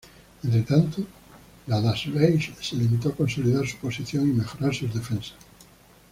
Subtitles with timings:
[0.43, 1.05] Entretanto,
[1.67, 5.35] la Das Reich se limitó a consolidar su posición y mejorar sus defensas.